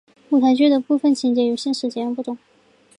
[0.31, 2.35] 舞台剧的部分情节与现实截然不同。